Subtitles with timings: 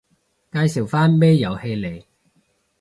[0.51, 2.03] 介紹返咩遊戲嚟